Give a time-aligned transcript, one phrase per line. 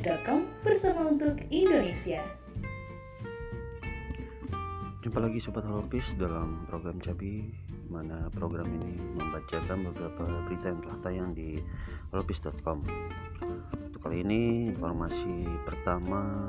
[0.00, 2.24] Bersama untuk Indonesia.
[5.04, 7.52] Jumpa lagi Sobat Holopis dalam program Cabi
[7.92, 11.60] mana program ini membacakan beberapa berita yang telah tayang di
[12.16, 12.80] holopis.com
[13.76, 16.48] Untuk kali ini informasi pertama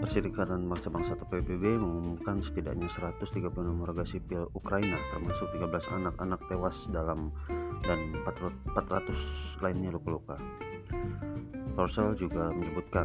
[0.00, 7.28] Perserikatan Bangsa-Bangsa atau PBB mengumumkan setidaknya 136 warga sipil Ukraina termasuk 13 anak-anak tewas dalam
[7.84, 10.40] dan 400 lainnya luka-luka.
[11.76, 13.04] Korsel juga menyebutkan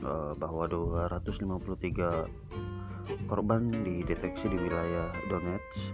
[0.00, 5.92] uh, bahwa 253 korban dideteksi di wilayah Donetsk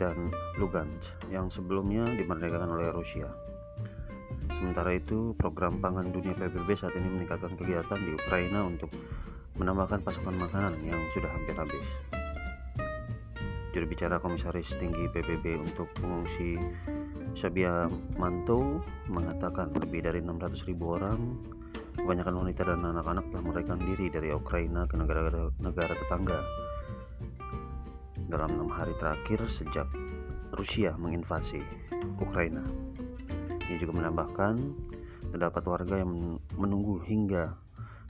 [0.00, 3.28] dan Lugansk yang sebelumnya dimerdekakan oleh Rusia.
[4.48, 8.88] Sementara itu, program pangan dunia PBB saat ini meningkatkan kegiatan di Ukraina untuk
[9.60, 11.86] menambahkan pasokan makanan yang sudah hampir habis.
[13.76, 16.56] Juru bicara Komisaris Tinggi PBB untuk pengungsi
[17.36, 21.20] Sabia Manto mengatakan lebih dari 600.000 orang
[21.98, 26.40] Kebanyakan wanita dan anak-anak telah melarikan diri dari Ukraina ke negara-negara tetangga
[28.28, 29.88] dalam enam hari terakhir sejak
[30.54, 31.60] Rusia menginvasi
[32.20, 32.62] Ukraina.
[33.68, 34.54] Ia juga menambahkan
[35.34, 37.56] terdapat warga yang menunggu hingga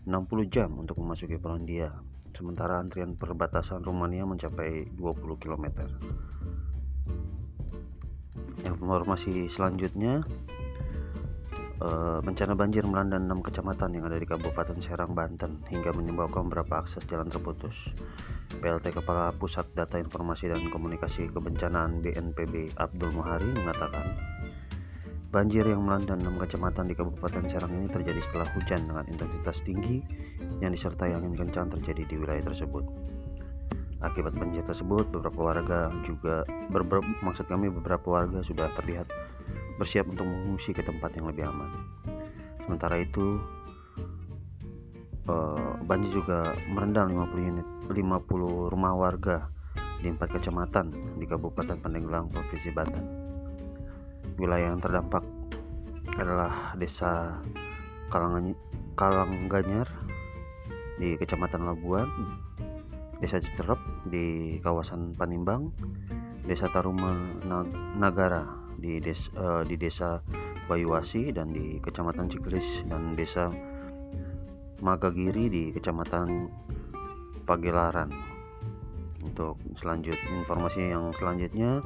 [0.07, 1.93] 60 jam untuk memasuki Polandia,
[2.33, 5.67] sementara antrian perbatasan Rumania mencapai 20 km.
[8.63, 10.23] Informasi selanjutnya,
[11.79, 16.83] Eh, bencana banjir melanda enam kecamatan yang ada di Kabupaten Serang, Banten hingga menyebabkan beberapa
[16.83, 17.95] akses jalan terputus.
[18.59, 24.11] PLT Kepala Pusat Data Informasi dan Komunikasi Kebencanaan BNPB Abdul Muhari mengatakan,
[25.31, 30.03] banjir yang melanda enam kecamatan di Kabupaten Serang ini terjadi setelah hujan dengan intensitas tinggi
[30.59, 32.83] yang disertai angin kencang terjadi di wilayah tersebut.
[34.03, 36.43] Akibat banjir tersebut, beberapa warga juga
[36.75, 36.83] ber,
[37.23, 39.07] maksud kami beberapa warga sudah terlihat
[39.79, 41.71] bersiap untuk mengungsi ke tempat yang lebih aman.
[42.67, 43.39] Sementara itu,
[45.31, 49.49] eh, banjir juga merendam 50 unit 50 rumah warga
[50.03, 53.07] di empat kecamatan di Kabupaten Pandeglang, Provinsi Banten.
[54.39, 55.23] Wilayah yang terdampak
[56.19, 57.39] adalah Desa
[58.99, 59.87] Kalangganyar
[60.99, 62.11] di Kecamatan Labuan,
[63.23, 63.79] Desa Citerep
[64.11, 65.71] di kawasan Panimbang,
[66.47, 67.15] Desa Taruma
[67.99, 70.23] Nagara di desa, uh, di desa
[70.71, 73.51] Bayuwasi dan di Kecamatan Ciklis dan desa
[74.79, 76.47] Magagiri di Kecamatan
[77.43, 78.15] Pagelaran.
[79.27, 81.83] Untuk selanjutnya informasi yang selanjutnya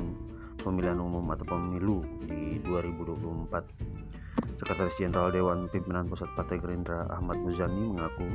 [0.61, 3.95] pemilihan umum atau pemilu di 2024.
[4.55, 8.25] Sekretaris Jenderal Dewan Pimpinan Pusat Partai Gerindra Ahmad Muzani mengaku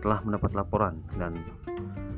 [0.00, 1.40] telah mendapat laporan dan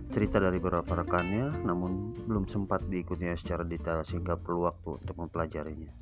[0.09, 5.93] cerita dari beberapa rekannya namun belum sempat diikutinya secara detail sehingga perlu waktu untuk mempelajarinya.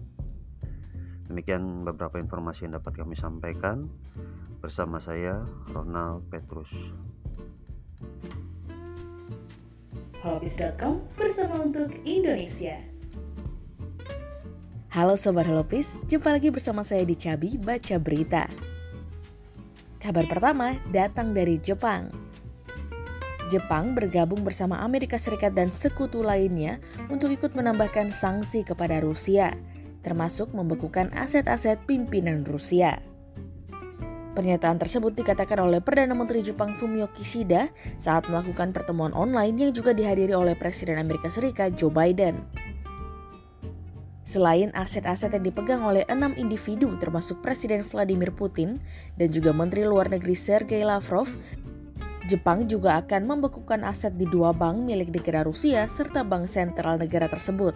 [1.27, 3.91] Demikian beberapa informasi yang dapat kami sampaikan
[4.63, 5.43] bersama saya
[5.75, 6.71] Ronald Petrus.
[10.23, 12.79] Holopis.com bersama untuk Indonesia.
[14.97, 18.49] Halo Sobat Holopis, jumpa lagi bersama saya di Cabi Baca Berita.
[20.07, 22.15] Kabar pertama datang dari Jepang.
[23.51, 26.79] Jepang bergabung bersama Amerika Serikat dan sekutu lainnya
[27.11, 29.51] untuk ikut menambahkan sanksi kepada Rusia,
[30.07, 33.03] termasuk membekukan aset-aset pimpinan Rusia.
[34.39, 39.91] Pernyataan tersebut dikatakan oleh Perdana Menteri Jepang Fumio Kishida saat melakukan pertemuan online yang juga
[39.91, 42.47] dihadiri oleh Presiden Amerika Serikat Joe Biden.
[44.27, 48.83] Selain aset-aset yang dipegang oleh enam individu termasuk Presiden Vladimir Putin
[49.15, 51.31] dan juga Menteri Luar Negeri Sergei Lavrov,
[52.27, 57.31] Jepang juga akan membekukan aset di dua bank milik negara Rusia serta bank sentral negara
[57.31, 57.71] tersebut.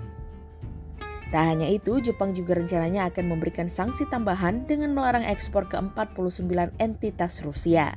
[1.30, 6.50] Tak hanya itu, Jepang juga rencananya akan memberikan sanksi tambahan dengan melarang ekspor ke 49
[6.82, 7.94] entitas Rusia.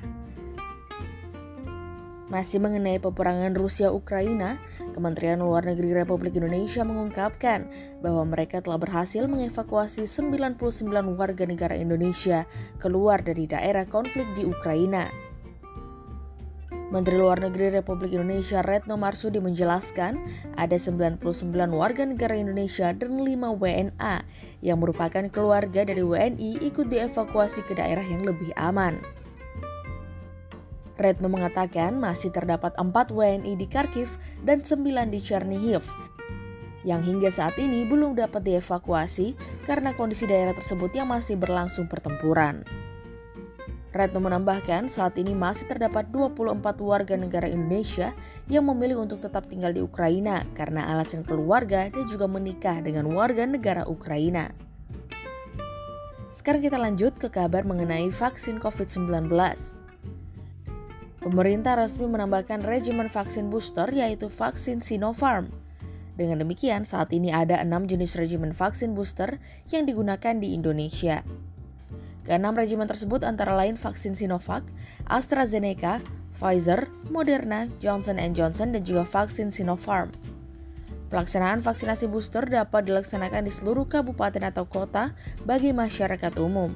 [2.33, 4.57] Masih mengenai peperangan Rusia-Ukraina,
[4.97, 7.69] Kementerian Luar Negeri Republik Indonesia mengungkapkan
[8.01, 10.57] bahwa mereka telah berhasil mengevakuasi 99
[11.13, 12.49] warga negara Indonesia
[12.81, 15.13] keluar dari daerah konflik di Ukraina.
[16.89, 20.17] Menteri Luar Negeri Republik Indonesia Retno Marsudi menjelaskan
[20.57, 21.21] ada 99
[21.69, 23.29] warga negara Indonesia dan 5
[23.61, 24.15] WNA
[24.65, 29.22] yang merupakan keluarga dari WNI ikut dievakuasi ke daerah yang lebih aman.
[30.93, 34.13] Retno mengatakan masih terdapat 4 WNI di Kharkiv
[34.45, 35.85] dan 9 di Chernihiv
[36.83, 42.61] yang hingga saat ini belum dapat dievakuasi karena kondisi daerah tersebut yang masih berlangsung pertempuran.
[43.93, 48.09] Retno menambahkan saat ini masih terdapat 24 warga negara Indonesia
[48.49, 53.45] yang memilih untuk tetap tinggal di Ukraina karena alasan keluarga dan juga menikah dengan warga
[53.45, 54.49] negara Ukraina.
[56.33, 59.29] Sekarang kita lanjut ke kabar mengenai vaksin COVID-19.
[61.23, 65.47] Pemerintah resmi menambahkan regimen vaksin booster yaitu vaksin Sinopharm.
[66.19, 69.39] Dengan demikian, saat ini ada enam jenis regimen vaksin booster
[69.71, 71.23] yang digunakan di Indonesia.
[72.27, 74.67] Keenam regimen tersebut antara lain vaksin Sinovac,
[75.07, 76.03] AstraZeneca,
[76.35, 80.11] Pfizer, Moderna, Johnson Johnson, dan juga vaksin Sinopharm.
[81.07, 85.15] Pelaksanaan vaksinasi booster dapat dilaksanakan di seluruh kabupaten atau kota
[85.47, 86.75] bagi masyarakat umum.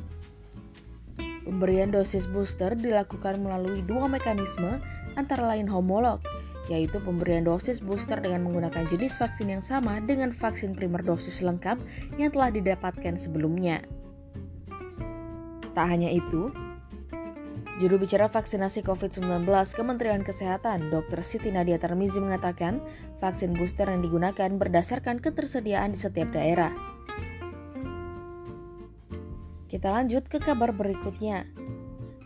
[1.47, 4.83] Pemberian dosis booster dilakukan melalui dua mekanisme
[5.15, 6.19] antara lain homolog,
[6.67, 11.79] yaitu pemberian dosis booster dengan menggunakan jenis vaksin yang sama dengan vaksin primer dosis lengkap
[12.19, 13.79] yang telah didapatkan sebelumnya.
[15.71, 16.51] Tak hanya itu,
[17.77, 19.45] Juru bicara vaksinasi COVID-19
[19.77, 21.21] Kementerian Kesehatan, Dr.
[21.21, 22.81] Siti Nadia Tarmizi mengatakan,
[23.21, 26.96] vaksin booster yang digunakan berdasarkan ketersediaan di setiap daerah.
[29.67, 31.43] Kita lanjut ke kabar berikutnya.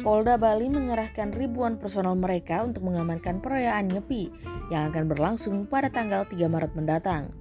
[0.06, 4.30] Polda Bali mengerahkan ribuan personel mereka untuk mengamankan perayaan Nyepi
[4.70, 7.34] yang akan berlangsung pada tanggal 3 Maret mendatang.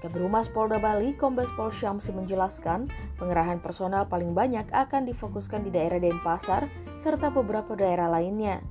[0.00, 2.88] Kabir Humas Polda Bali, Kombes Pol Syamsi menjelaskan,
[3.20, 8.64] pengerahan personal paling banyak akan difokuskan di daerah Denpasar serta beberapa daerah lainnya.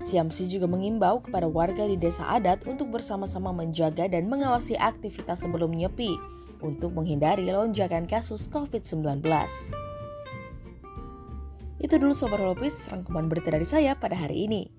[0.00, 5.76] Syamsi juga mengimbau kepada warga di desa adat untuk bersama-sama menjaga dan mengawasi aktivitas sebelum
[5.76, 9.24] nyepi untuk menghindari lonjakan kasus COVID-19.
[11.76, 14.72] Itu dulu Sobat Holopis, rangkuman berita dari saya pada hari ini.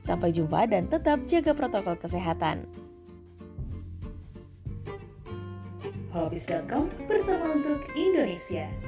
[0.00, 2.64] Sampai jumpa dan tetap jaga protokol kesehatan.
[6.08, 8.87] Holopis.com bersama untuk Indonesia.